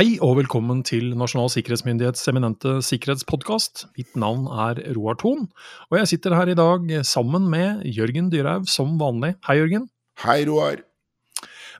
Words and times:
Hei 0.00 0.14
og 0.24 0.38
velkommen 0.38 0.78
til 0.80 1.10
Nasjonal 1.12 1.50
sikkerhetsmyndighets 1.52 2.22
eminente 2.30 2.78
sikkerhetspodkast. 2.86 3.82
Mitt 3.98 4.14
navn 4.16 4.46
er 4.48 4.78
Roar 4.96 5.18
Thon, 5.20 5.42
og 5.90 5.96
jeg 5.98 6.08
sitter 6.08 6.32
her 6.38 6.48
i 6.48 6.54
dag 6.56 6.86
sammen 7.04 7.50
med 7.52 7.82
Jørgen 7.84 8.30
Dyrhaug 8.32 8.64
som 8.72 8.94
vanlig. 8.96 9.34
Hei, 9.44 9.58
Jørgen. 9.58 9.84
Hei, 10.22 10.38
Roar. 10.48 10.80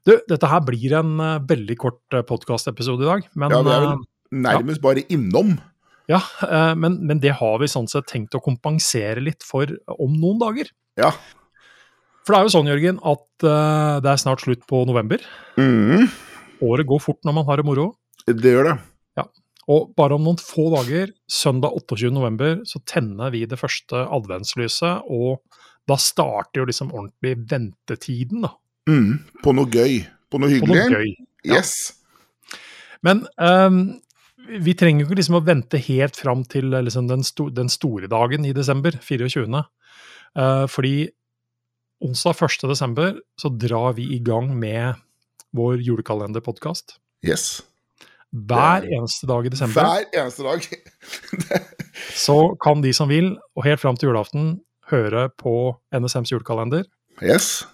Du, 0.04 0.12
dette 0.28 0.50
her 0.52 0.60
blir 0.68 0.98
en 0.98 1.14
uh, 1.16 1.38
veldig 1.48 1.78
kort 1.80 2.02
uh, 2.12 2.20
podkastepisode 2.28 3.06
i 3.06 3.08
dag, 3.08 3.24
men 3.40 3.54
Ja, 3.56 3.62
vi 3.64 3.72
er 3.72 3.86
vel 3.86 4.04
nærmest 4.50 4.84
bare 4.84 5.06
innom. 5.08 5.54
ja, 6.12 6.20
uh, 6.44 6.74
men, 6.76 6.98
men 7.00 7.22
det 7.24 7.38
har 7.40 7.56
vi 7.62 7.72
sånn 7.72 7.88
sett 7.88 8.10
tenkt 8.12 8.36
å 8.36 8.42
kompensere 8.44 9.24
litt 9.24 9.48
for 9.48 9.64
om 9.96 10.12
noen 10.12 10.42
dager. 10.44 10.68
Ja. 11.00 11.14
For 12.26 12.36
det 12.36 12.42
er 12.42 12.50
jo 12.50 12.52
sånn, 12.58 12.68
Jørgen, 12.68 13.00
at 13.00 13.24
det 13.40 14.12
er 14.12 14.20
snart 14.20 14.44
slutt 14.44 14.68
på 14.68 14.84
november. 14.84 15.24
Mhm, 15.56 16.10
Året 16.60 16.84
går 16.84 17.00
fort 17.00 17.24
når 17.24 17.38
man 17.40 17.48
har 17.48 17.56
det 17.56 17.64
moro. 17.64 17.88
Det 18.26 18.54
gjør 18.54 18.70
det. 18.70 18.76
Ja. 19.18 19.26
Og 19.70 19.92
bare 19.98 20.16
om 20.16 20.26
noen 20.26 20.40
få 20.42 20.68
dager, 20.74 21.12
søndag 21.30 21.76
28. 21.78 22.10
november, 22.14 22.60
så 22.68 22.82
tenner 22.88 23.32
vi 23.34 23.44
det 23.48 23.58
første 23.60 24.04
adventslyset, 24.08 25.06
og 25.06 25.40
da 25.88 25.96
starter 26.00 26.62
jo 26.62 26.68
liksom 26.70 26.92
ordentlig 26.94 27.36
ventetiden, 27.50 28.44
da. 28.46 28.54
Mm, 28.90 29.20
På 29.44 29.54
noe 29.56 29.70
gøy. 29.70 30.00
På 30.30 30.40
noe 30.40 30.52
hyggelig. 30.52 30.68
På 30.68 30.76
noe 30.76 31.00
gøy. 31.00 31.16
ja. 31.46 31.58
Yes. 31.60 31.96
Men 33.06 33.24
um, 33.40 34.00
vi 34.60 34.74
trenger 34.76 35.04
jo 35.04 35.08
ikke 35.08 35.20
liksom 35.20 35.38
å 35.38 35.44
vente 35.46 35.80
helt 35.86 36.18
fram 36.18 36.44
til 36.48 36.74
eh, 36.74 36.84
liksom, 36.84 37.08
den, 37.08 37.24
sto 37.26 37.48
den 37.54 37.70
store 37.72 38.10
dagen 38.12 38.44
i 38.44 38.52
desember, 38.56 38.96
24. 39.04 39.46
Uh, 40.36 40.66
fordi 40.70 41.10
onsdag 42.04 42.44
1. 42.46 42.68
desember 42.70 43.16
så 43.40 43.50
drar 43.52 43.96
vi 43.98 44.10
i 44.16 44.20
gang 44.24 44.52
med 44.58 45.00
vår 45.56 45.80
julekalenderpodkast. 45.84 46.98
yes. 47.26 47.62
Hver 48.30 48.84
er- 48.84 48.92
eneste 48.94 49.26
dag 49.26 49.46
i 49.46 49.50
desember 49.50 49.82
Hver 49.82 50.04
eneste 50.22 50.44
dag. 50.46 50.66
så 52.26 52.38
kan 52.62 52.82
de 52.82 52.92
som 52.94 53.10
vil, 53.10 53.32
og 53.56 53.64
helt 53.66 53.82
fram 53.82 53.98
til 53.98 54.10
julaften, 54.10 54.60
høre 54.90 55.28
på 55.38 55.74
NSMs 55.94 56.32
julekalender. 56.32 56.84
Yes. 57.22 57.66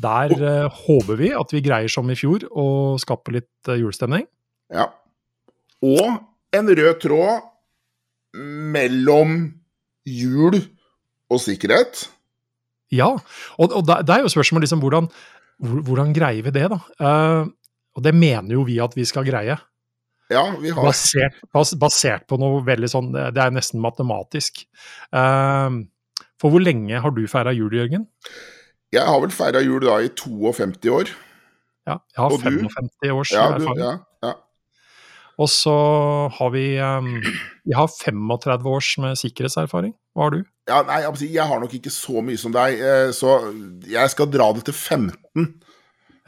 Der 0.00 0.32
uh, 0.32 0.70
håper 0.86 1.18
vi 1.20 1.30
at 1.36 1.52
vi 1.52 1.62
greier 1.62 1.90
som 1.92 2.08
i 2.10 2.16
fjor 2.18 2.46
å 2.50 2.96
skape 3.00 3.34
litt 3.36 3.68
uh, 3.68 3.76
julestemning. 3.78 4.26
Ja. 4.72 4.88
Og 5.82 6.20
en 6.56 6.70
rød 6.76 7.00
tråd 7.02 7.46
mellom 8.34 9.36
jul 10.06 10.56
og 11.30 11.42
sikkerhet. 11.42 12.08
Ja, 12.90 13.12
og, 13.58 13.74
og 13.76 13.86
det 13.86 14.10
er 14.10 14.24
jo 14.24 14.32
spørsmålet 14.32 14.66
liksom 14.66 14.82
hvordan, 14.82 15.06
hvordan 15.60 16.14
greier 16.16 16.46
vi 16.46 16.54
det, 16.54 16.66
da? 16.72 16.80
Uh, 16.98 17.50
og 17.98 18.06
det 18.06 18.14
mener 18.16 18.54
jo 18.54 18.64
vi 18.66 18.78
at 18.82 18.94
vi 18.96 19.06
skal 19.06 19.26
greie. 19.26 19.58
Ja, 20.30 20.44
vi 20.62 20.70
har 20.70 20.84
Basert, 20.86 21.38
bas, 21.52 21.72
basert 21.74 22.26
på 22.30 22.36
noe 22.38 22.60
veldig 22.66 22.88
sånn 22.92 23.08
Det 23.12 23.40
er 23.42 23.50
nesten 23.50 23.80
matematisk. 23.82 24.62
Uh, 25.10 25.82
for 26.40 26.54
hvor 26.54 26.62
lenge 26.62 27.00
har 27.02 27.10
du 27.16 27.24
feira 27.28 27.52
jul, 27.56 27.72
Jørgen? 27.74 28.06
Jeg 28.94 29.06
har 29.06 29.18
vel 29.22 29.34
feira 29.34 29.60
jul 29.62 29.82
da 29.84 29.98
i 30.02 30.08
52 30.14 30.90
år. 30.94 31.10
Ja, 31.88 31.98
jeg 32.14 32.22
har 32.22 32.32
Og 32.36 32.44
du? 32.44 32.62
55 32.62 33.12
års 33.16 33.32
Ja, 33.34 33.48
du, 33.56 33.64
erfaring. 33.64 33.82
ja, 33.82 33.92
ja. 34.28 34.32
Og 35.40 35.48
så 35.48 35.74
har 36.36 36.50
vi 36.52 36.64
um, 36.78 37.10
Jeg 37.64 37.76
har 37.78 37.88
35 37.88 38.66
års 38.70 38.90
med 39.00 39.16
sikkerhetserfaring. 39.20 39.94
Hva 40.14 40.26
har 40.28 40.34
du? 40.36 40.40
Ja, 40.68 40.82
nei, 40.86 41.00
jeg 41.26 41.46
har 41.48 41.60
nok 41.62 41.72
ikke 41.74 41.90
så 41.90 42.22
mye 42.22 42.38
som 42.38 42.52
deg, 42.54 42.78
eh, 42.78 43.10
så 43.16 43.38
jeg 43.88 44.12
skal 44.12 44.28
dra 44.30 44.50
det 44.54 44.66
til 44.68 44.76
15. 44.76 45.46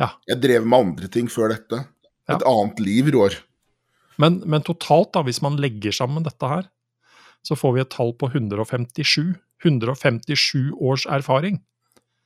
Ja. 0.01 0.09
Jeg 0.27 0.41
drev 0.43 0.65
med 0.67 0.79
andre 0.89 1.11
ting 1.13 1.29
før 1.31 1.53
dette. 1.53 1.83
Et 2.33 2.43
annet 2.49 2.81
liv, 2.83 3.11
Roar. 3.15 3.37
Men, 4.19 4.43
men 4.47 4.63
totalt, 4.67 5.13
da, 5.15 5.23
hvis 5.23 5.41
man 5.43 5.57
legger 5.63 5.93
sammen 5.95 6.25
dette 6.27 6.49
her, 6.49 6.67
så 7.47 7.57
får 7.59 7.73
vi 7.75 7.81
et 7.85 7.91
tall 7.91 8.13
på 8.19 8.29
157. 8.33 9.35
157 9.65 10.73
års 10.83 11.05
erfaring 11.07 11.61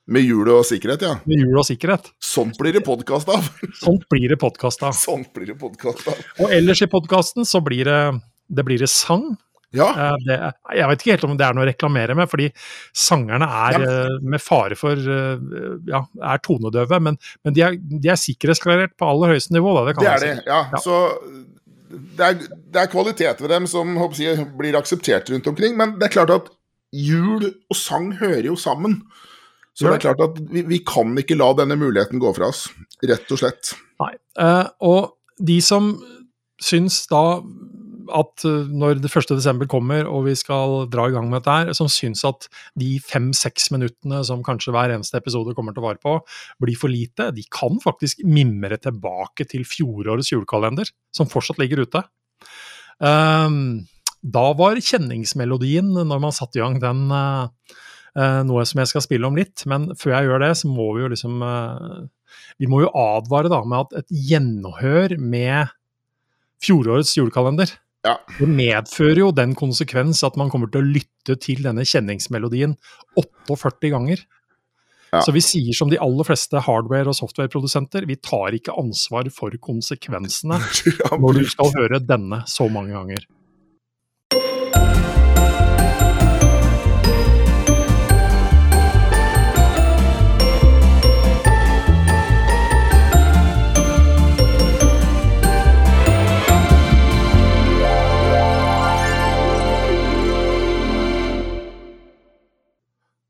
Med 0.08 0.22
hjul 0.24 0.48
og 0.54 0.62
sikkerhet, 0.64 1.02
ja. 1.02 1.14
med 1.26 1.40
hjul 1.42 1.58
og 1.58 1.66
sikkerhet. 1.66 2.12
Sånt 2.22 2.56
blir 2.60 2.72
det 2.76 2.84
podkast 2.86 3.28
av. 3.28 3.48
Sånt 3.80 4.04
blir 4.12 4.28
det 4.30 4.38
podkasta. 4.38 4.92
Sånt 4.94 5.32
blir 5.34 5.50
det 5.50 5.56
podkast 5.58 6.06
av. 6.12 6.20
Og 6.44 6.52
ellers 6.54 6.80
i 6.84 6.88
podkasten 6.92 7.44
så 7.48 7.58
blir 7.66 7.84
det, 7.90 7.98
det 8.48 8.64
blir 8.68 8.78
det 8.84 8.88
sang. 8.92 9.32
Ja, 9.74 9.88
Eh, 9.98 10.14
Det, 10.24 10.36
jeg 10.78 10.88
vet 10.88 11.02
ikke 11.02 11.10
helt 11.16 11.24
om 11.26 11.34
det 11.36 11.44
er 11.44 11.56
noe 11.58 11.64
å 11.66 11.68
reklamere 11.68 12.14
med, 12.16 12.30
fordi 12.30 12.46
sangerne 12.94 13.48
er 13.50 13.80
Ja. 13.80 13.90
eh, 14.06 14.14
med 14.22 14.40
fare 14.40 14.76
for 14.78 14.94
eh, 14.94 15.42
ja, 15.90 16.04
er 16.22 16.38
tonedøve, 16.38 17.00
men, 17.02 17.18
men 17.44 17.52
de, 17.58 17.60
er, 17.66 17.74
de 17.76 18.08
er 18.08 18.16
sikkerhetsklarert 18.22 18.94
på 18.96 19.10
aller 19.10 19.34
høyeste 19.34 19.52
nivå. 19.58 19.74
Da, 19.74 19.84
det 19.90 19.96
kan 19.98 20.04
det 20.06 20.12
er 20.14 20.24
det. 20.24 20.34
Ja, 20.46 20.60
Ja. 20.72 20.78
Så 20.86 21.00
det 22.16 22.26
er, 22.26 22.38
det 22.72 22.82
er 22.82 22.92
kvalitet 22.92 23.40
ved 23.42 23.52
dem 23.52 23.66
som 23.70 23.96
jeg, 24.18 24.46
blir 24.58 24.78
akseptert 24.78 25.30
rundt 25.32 25.48
omkring. 25.50 25.76
Men 25.78 25.96
det 26.00 26.08
er 26.08 26.16
klart 26.18 26.34
at 26.34 26.50
jul 26.94 27.48
og 27.48 27.78
sang 27.78 28.12
hører 28.20 28.46
jo 28.50 28.56
sammen. 28.60 29.00
Så 29.76 29.88
det 29.88 29.98
er 29.98 30.04
klart 30.06 30.22
at 30.24 30.38
vi, 30.52 30.62
vi 30.64 30.80
kan 30.88 31.12
ikke 31.20 31.36
la 31.36 31.50
denne 31.58 31.76
muligheten 31.76 32.20
gå 32.22 32.32
fra 32.36 32.48
oss. 32.48 32.66
Rett 33.04 33.32
og 33.32 33.42
slett. 33.42 33.74
Nei. 34.00 34.14
Eh, 34.40 34.68
og 34.88 35.16
de 35.36 35.58
som 35.64 35.90
syns 36.62 37.02
da 37.10 37.42
at 38.14 38.44
eh, 38.46 38.68
når 38.70 39.00
det 39.02 39.10
1. 39.10 39.32
desember 39.34 39.68
kommer 39.70 40.08
og 40.08 40.26
vi 40.28 40.34
skal 40.38 40.84
dra 40.92 41.08
i 41.08 41.14
gang 41.14 41.28
med 41.30 41.40
dette 41.40 41.56
her, 41.56 41.72
som 41.76 41.88
syns 41.90 42.24
at 42.28 42.48
de 42.78 42.96
fem-seks 43.02 43.70
minuttene 43.74 44.22
som 44.26 44.44
kanskje 44.46 44.74
hver 44.74 44.94
eneste 44.94 45.18
episode 45.20 45.54
kommer 45.56 45.74
til 45.74 45.84
å 45.84 45.88
vare 45.88 46.02
på, 46.02 46.18
blir 46.62 46.78
for 46.78 46.92
lite, 46.92 47.30
de 47.36 47.46
kan 47.52 47.80
faktisk 47.82 48.24
mimre 48.26 48.78
tilbake 48.82 49.48
til 49.50 49.66
fjorårets 49.68 50.32
julekalender, 50.34 50.90
som 51.14 51.30
fortsatt 51.30 51.60
ligger 51.62 51.84
ute. 51.86 52.02
Ehm, 53.04 53.86
da 54.24 54.46
var 54.58 54.80
kjenningsmelodien, 54.82 55.92
når 55.96 56.22
man 56.22 56.34
satte 56.34 56.60
i 56.60 56.64
gang 56.64 56.80
den, 56.82 57.06
eh, 57.12 57.76
eh, 58.16 58.42
noe 58.48 58.64
som 58.66 58.80
jeg 58.80 58.92
skal 58.92 59.04
spille 59.04 59.28
om 59.28 59.36
litt. 59.36 59.64
Men 59.66 59.94
før 59.94 60.16
jeg 60.16 60.28
gjør 60.30 60.46
det, 60.46 60.52
så 60.56 60.72
må 60.72 60.92
vi 60.96 61.04
jo 61.04 61.14
liksom 61.14 61.40
Vi 62.58 62.66
må 62.68 62.82
jo 62.82 62.90
advare 62.92 63.48
da 63.48 63.62
med 63.64 63.86
at 63.86 63.98
et 64.00 64.12
gjenhør 64.30 65.18
med 65.20 65.68
fjorårets 66.64 67.14
julekalender 67.16 67.70
Ja. 68.06 68.14
det 68.38 68.46
medfører 68.46 69.18
jo 69.24 69.32
den 69.34 69.56
konsekvens 69.58 70.22
at 70.26 70.36
man 70.38 70.52
kommer 70.52 70.70
til 70.70 70.84
å 70.84 70.90
lytte 70.98 71.36
til 71.42 71.64
denne 71.66 71.82
kjenningsmelodien 71.86 72.76
48 73.18 73.90
ganger. 73.94 74.22
Ja. 75.12 75.22
Så 75.22 75.32
vi 75.34 75.42
sier 75.44 75.74
som 75.76 75.90
de 75.90 75.98
aller 76.02 76.26
fleste 76.26 76.60
hardware- 76.66 77.10
og 77.10 77.16
softwareprodusenter, 77.18 78.06
vi 78.06 78.18
tar 78.18 78.56
ikke 78.56 78.74
ansvar 78.78 79.28
for 79.34 79.54
konsekvensene 79.62 80.58
når 81.22 81.40
du 81.40 81.48
skal 81.50 81.72
høre 81.78 82.02
denne 82.02 82.42
så 82.50 82.68
mange 82.72 82.94
ganger. 82.96 83.26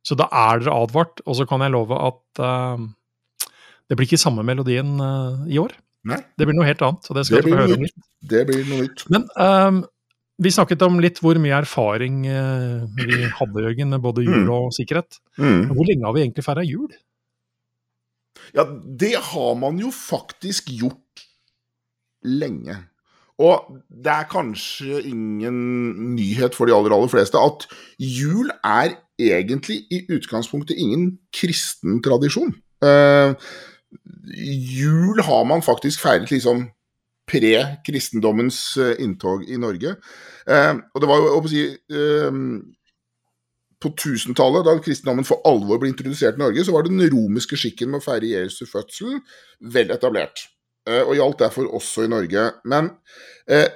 Så 0.06 0.14
da 0.18 0.28
er 0.30 0.60
dere 0.62 0.76
advart, 0.84 1.18
og 1.26 1.34
så 1.38 1.46
kan 1.50 1.64
jeg 1.64 1.72
love 1.74 1.96
at 1.98 2.40
uh, 2.42 2.78
det 3.90 3.96
blir 3.98 4.06
ikke 4.06 4.20
samme 4.22 4.44
melodien 4.46 4.94
uh, 5.02 5.42
i 5.50 5.58
år. 5.58 5.74
Nei, 6.06 6.20
Det 6.38 6.46
blir 6.46 6.54
noe 6.54 6.68
helt 6.68 6.82
annet, 6.86 7.08
og 7.10 7.16
det 7.18 7.24
skal 7.26 7.40
Det 7.42 7.48
dere 7.48 7.56
få 7.56 7.62
høre 7.64 7.76
om 7.80 7.84
litt. 7.88 7.96
det 8.30 8.42
blir 8.46 8.60
noe 8.68 8.84
nytt. 8.84 9.02
Men 9.10 9.24
ehm, 9.42 9.80
vi 10.46 10.52
snakket 10.54 10.84
om 10.86 11.00
litt 11.02 11.18
hvor 11.24 11.40
mye 11.42 11.56
erfaring 11.58 12.20
uh, 12.30 12.84
vi 12.94 13.24
hadde, 13.40 13.64
Jørgen, 13.64 13.90
med 13.96 14.04
både 14.04 14.22
jul 14.28 14.44
Mm. 14.44 14.52
og 14.54 14.68
sikkerhet. 14.76 15.18
Mm. 15.40 15.72
Hvor 15.74 15.88
lenge 15.90 16.06
har 16.06 16.14
vi 16.14 16.22
egentlig 16.22 16.44
feira 16.46 16.62
jul? 16.62 16.94
Ja, 18.54 18.62
det 19.02 19.14
har 19.32 19.54
man 19.58 19.80
jo 19.82 19.90
faktisk 19.90 20.70
gjort 20.78 21.24
lenge. 22.22 22.76
Og 23.38 23.80
det 23.92 24.12
er 24.12 24.28
kanskje 24.30 25.02
ingen 25.10 25.56
nyhet 26.14 26.54
for 26.56 26.68
de 26.68 26.74
aller, 26.74 26.94
aller 26.94 27.10
fleste 27.12 27.36
at 27.36 27.66
jul 28.00 28.48
er 28.64 28.96
egentlig 29.20 29.82
i 29.92 30.02
utgangspunktet 30.12 30.78
ingen 30.80 31.18
kristen 31.36 32.00
tradisjon. 32.04 32.54
Eh, 32.84 33.34
jul 34.78 35.20
har 35.22 35.44
man 35.44 35.62
faktisk 35.62 36.00
feiret 36.00 36.32
liksom 36.32 36.66
pre-kristendommens 37.26 38.60
eh, 38.80 38.96
inntog 39.04 39.44
i 39.48 39.58
Norge. 39.60 39.96
Eh, 40.46 40.72
og 40.94 41.02
det 41.02 41.10
var 41.10 41.20
jo, 41.22 41.36
å 41.36 41.50
si 41.50 41.66
eh, 41.68 42.40
På 43.76 43.90
1000-tallet, 43.92 44.64
da 44.64 44.72
kristendommen 44.80 45.26
for 45.28 45.44
alvor 45.44 45.82
ble 45.82 45.90
introdusert 45.92 46.38
i 46.38 46.40
Norge, 46.40 46.64
så 46.64 46.72
var 46.72 46.86
den 46.86 47.02
romerske 47.12 47.58
skikken 47.60 47.92
med 47.92 48.00
å 48.00 48.06
feire 48.06 48.30
Jesu 48.30 48.64
fødsel 48.64 49.18
vel 49.60 49.92
etablert. 49.92 50.46
Eh, 50.86 51.02
og 51.02 51.16
gjaldt 51.18 51.42
derfor 51.42 51.68
også 51.74 52.06
i 52.06 52.10
Norge. 52.12 52.46
Men 52.68 52.92
eh, 53.50 53.68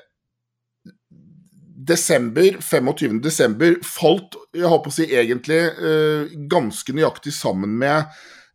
desember, 1.90 2.60
25. 2.62 3.20
desember 3.24 3.78
falt 3.86 4.36
jeg 4.54 4.70
håper 4.70 4.92
å 4.92 4.94
si 4.94 5.08
egentlig 5.08 5.60
eh, 5.60 6.34
ganske 6.50 6.94
nøyaktig 6.94 7.32
sammen 7.34 7.76
med 7.80 8.04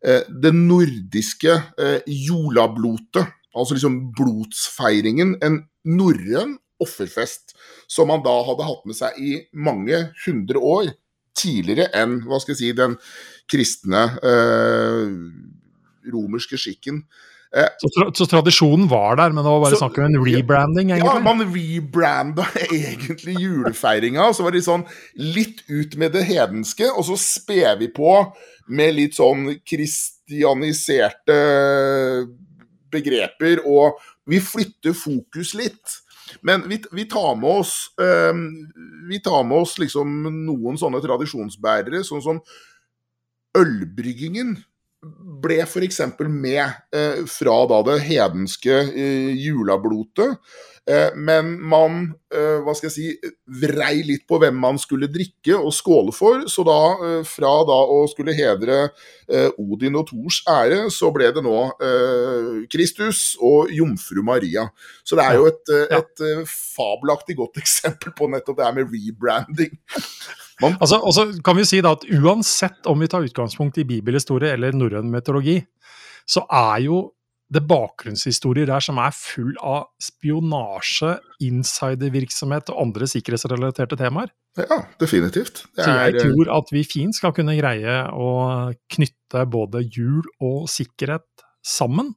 eh, 0.04 0.22
det 0.28 0.54
nordiske 0.56 1.56
eh, 1.80 1.98
jolablotet. 2.06 3.34
altså 3.56 3.74
liksom 3.76 4.12
blodsfeiringen, 4.16 5.36
en 5.42 5.62
norrøn 5.84 6.58
offerfest 6.82 7.54
som 7.88 8.10
man 8.10 8.24
da 8.24 8.34
hadde 8.44 8.66
hatt 8.68 8.84
med 8.88 8.98
seg 8.98 9.16
i 9.16 9.36
mange 9.52 10.10
hundre 10.26 10.60
år 10.60 10.90
tidligere 11.36 11.88
enn 11.96 12.18
hva 12.26 12.40
skal 12.40 12.54
jeg 12.54 12.60
si, 12.60 12.72
den 12.76 12.96
kristne 13.50 14.02
eh, 14.24 15.14
romerske 16.12 16.60
skikken. 16.60 17.02
Eh, 17.54 17.68
så, 17.78 17.90
tra 17.94 18.06
så, 18.14 18.26
tradisjonen 18.26 18.88
var 18.90 19.16
der, 19.20 19.30
men 19.34 19.44
det 19.44 19.50
var 19.50 19.62
bare 19.62 19.78
snakk 19.78 19.98
om 20.00 20.08
en 20.08 20.18
rebranding? 20.24 20.90
egentlig? 20.90 21.12
Ja, 21.12 21.20
man 21.22 21.44
rebranda 21.54 22.46
egentlig 22.70 23.36
julefeiringa. 23.40 24.32
Så 24.34 24.46
var 24.46 24.56
det 24.56 24.64
sånn 24.66 24.86
litt 25.14 25.62
ut 25.70 25.94
med 26.00 26.16
det 26.16 26.26
hedenske, 26.28 26.90
og 26.92 27.06
så 27.10 27.18
sper 27.20 27.78
vi 27.80 27.90
på 27.94 28.18
med 28.66 28.96
litt 28.96 29.14
sånn 29.18 29.60
kristianiserte 29.62 31.38
begreper, 32.92 33.62
og 33.66 34.00
vi 34.26 34.40
flytter 34.42 34.96
fokus 34.96 35.54
litt. 35.58 36.00
Men 36.42 36.64
vi, 36.66 36.80
vi, 36.90 37.04
tar 37.06 37.36
med 37.38 37.60
oss 37.62 37.72
um, 38.02 38.40
Vi 39.06 39.20
tar 39.22 39.44
med 39.46 39.62
oss 39.62 39.76
liksom 39.78 40.24
noen 40.42 40.78
sånne 40.80 40.98
tradisjonsbærere, 41.04 42.02
sånn 42.02 42.24
som 42.24 42.40
ølbryggingen 43.56 44.56
ble 45.42 45.60
f.eks. 45.64 46.00
med 46.28 46.64
eh, 46.94 47.24
fra 47.30 47.58
da 47.70 47.82
det 47.90 48.00
hedenske 48.06 48.80
eh, 48.92 49.34
julablotet. 49.36 50.40
Eh, 50.86 51.10
men 51.18 51.48
man 51.66 51.96
eh, 52.30 52.60
hva 52.62 52.70
skal 52.78 52.86
jeg 52.86 52.94
si, 52.94 53.32
vrei 53.58 54.04
litt 54.06 54.22
på 54.30 54.38
hvem 54.38 54.54
man 54.62 54.78
skulle 54.78 55.08
drikke 55.10 55.58
og 55.58 55.74
skåle 55.74 56.14
for. 56.14 56.44
Så 56.50 56.62
da, 56.66 56.78
eh, 57.08 57.22
fra 57.26 57.50
da 57.66 57.78
å 57.90 58.04
skulle 58.10 58.36
hedre 58.36 58.86
Odin 59.58 59.98
og 59.98 60.06
Thors 60.06 60.38
ære, 60.46 60.84
så 60.94 61.08
ble 61.10 61.32
det 61.34 61.42
nå 61.42 61.56
Kristus 62.70 63.32
og 63.42 63.72
jomfru 63.74 64.22
Maria. 64.22 64.68
Så 65.02 65.18
det 65.18 65.24
er 65.26 65.40
jo 65.40 65.48
et, 65.50 65.72
et 65.98 66.22
fabelaktig 66.46 67.34
godt 67.40 67.58
eksempel 67.64 68.14
på 68.14 68.30
nettopp 68.30 68.60
det 68.60 68.68
her 68.68 68.76
med 68.76 68.94
rebranding. 68.94 69.74
Altså, 70.64 71.00
og 71.02 71.12
så 71.12 71.26
kan 71.44 71.58
vi 71.58 71.66
si 71.68 71.82
da 71.84 71.92
at 71.96 72.06
Uansett 72.16 72.88
om 72.88 73.02
vi 73.02 73.10
tar 73.12 73.26
utgangspunkt 73.26 73.76
i 73.82 73.84
bibelhistorie 73.88 74.54
eller 74.56 74.76
norrøn 74.76 75.10
meteorologi, 75.12 75.58
så 76.26 76.46
er 76.48 76.86
jo 76.86 77.02
det 77.52 77.62
bakgrunnshistorier 77.68 78.66
der 78.66 78.82
som 78.82 78.98
er 78.98 79.14
full 79.14 79.52
av 79.62 79.86
spionasje, 80.02 81.12
insidervirksomhet 81.46 82.72
og 82.72 82.80
andre 82.88 83.06
sikkerhetsrelaterte 83.10 83.98
temaer. 84.00 84.32
Ja, 84.58 84.80
definitivt. 84.98 85.62
Er... 85.76 85.84
Så 85.84 85.94
jeg 85.94 86.24
tror 86.24 86.50
at 86.56 86.72
vi 86.74 86.82
fint 86.88 87.14
skal 87.14 87.34
kunne 87.36 87.54
greie 87.58 88.00
å 88.10 88.30
knytte 88.96 89.44
både 89.52 89.84
jul 89.84 90.24
og 90.42 90.66
sikkerhet 90.72 91.46
sammen. 91.62 92.16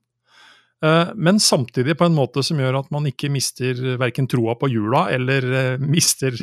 Eh, 0.86 1.10
men 1.16 1.40
samtidig 1.44 1.98
på 2.00 2.08
en 2.08 2.16
måte 2.16 2.44
som 2.46 2.60
gjør 2.62 2.78
at 2.80 2.92
man 2.94 3.08
ikke 3.10 3.28
mister 3.32 3.80
verken 4.00 4.30
troa 4.32 4.56
på 4.60 4.70
jula, 4.72 5.08
eller 5.12 5.48
eh, 5.52 5.82
mister, 5.84 6.36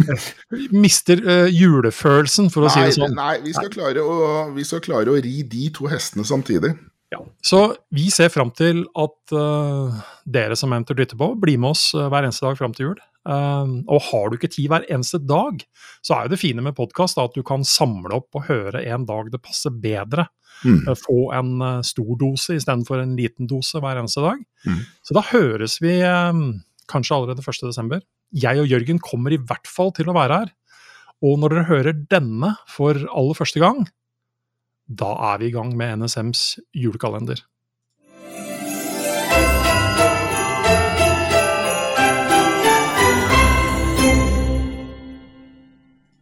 mister 0.84 1.20
julefølelsen, 1.52 2.48
for 2.54 2.64
å 2.64 2.70
nei, 2.70 2.74
si 2.74 2.84
det 2.86 2.96
sånn. 2.96 3.16
Nei, 3.18 3.34
vi 3.44 3.52
skal, 3.56 3.72
klare 3.72 4.04
å, 4.04 4.18
vi 4.56 4.64
skal 4.64 4.84
klare 4.84 5.12
å 5.12 5.18
ri 5.20 5.42
de 5.44 5.68
to 5.76 5.90
hestene 5.92 6.24
samtidig. 6.28 6.72
Ja, 7.12 7.20
Så 7.44 7.60
vi 7.94 8.08
ser 8.10 8.32
fram 8.34 8.48
til 8.50 8.80
at 8.98 9.34
uh, 9.36 9.92
dere 10.26 10.56
som 10.58 10.72
eventuelt 10.74 11.04
lytter 11.04 11.20
på, 11.20 11.28
blir 11.38 11.60
med 11.62 11.76
oss 11.76 11.92
hver 11.94 12.24
eneste 12.24 12.48
dag 12.48 12.58
fram 12.58 12.74
til 12.74 12.90
jul. 12.90 12.96
Uh, 13.26 13.82
og 13.90 14.04
har 14.08 14.28
du 14.30 14.36
ikke 14.38 14.50
tid 14.52 14.70
hver 14.70 14.86
eneste 14.92 15.18
dag, 15.18 15.62
så 16.04 16.14
er 16.14 16.26
jo 16.26 16.34
det 16.34 16.40
fine 16.40 16.62
med 16.62 16.76
podkast 16.78 17.18
at 17.18 17.34
du 17.34 17.42
kan 17.46 17.66
samle 17.66 18.14
opp 18.20 18.38
og 18.38 18.46
høre 18.46 18.84
en 18.86 19.06
dag 19.08 19.32
det 19.32 19.42
passer 19.42 19.74
bedre. 19.74 20.28
Mm. 20.62 20.84
Uh, 20.86 20.94
få 20.98 21.18
en 21.36 21.56
uh, 21.62 21.80
stor 21.86 22.12
dose 22.20 22.56
istedenfor 22.60 23.02
en 23.02 23.16
liten 23.18 23.50
dose 23.50 23.82
hver 23.82 23.98
eneste 24.00 24.22
dag. 24.24 24.44
Mm. 24.66 24.84
Så 25.02 25.16
da 25.16 25.24
høres 25.32 25.80
vi 25.82 25.98
um, 26.06 26.46
kanskje 26.92 27.18
allerede 27.18 27.44
1.12. 27.44 27.98
Jeg 28.36 28.62
og 28.62 28.70
Jørgen 28.70 29.02
kommer 29.02 29.34
i 29.34 29.40
hvert 29.42 29.68
fall 29.70 29.92
til 29.96 30.10
å 30.10 30.16
være 30.16 30.40
her. 30.42 30.54
Og 31.24 31.38
når 31.40 31.54
dere 31.54 31.68
hører 31.70 32.00
denne 32.12 32.54
for 32.68 32.98
aller 33.08 33.38
første 33.38 33.62
gang, 33.62 33.86
da 34.86 35.14
er 35.32 35.40
vi 35.40 35.50
i 35.50 35.54
gang 35.54 35.72
med 35.78 36.04
NSMs 36.04 36.42
julekalender. 36.76 37.40